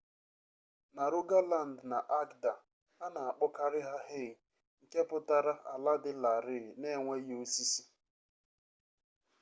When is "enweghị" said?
6.97-7.33